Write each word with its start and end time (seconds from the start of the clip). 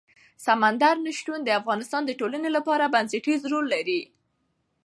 سمندر 0.45 0.95
نه 1.05 1.11
شتون 1.17 1.39
د 1.43 1.49
افغانستان 1.59 2.01
د 2.05 2.11
ټولنې 2.19 2.49
لپاره 2.57 2.91
بنسټيز 2.93 3.41
رول 3.51 3.65
لري. 3.75 4.01